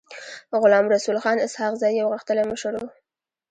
[0.61, 2.81] غلام رسول خان اسحق زی يو غښتلی مشر و.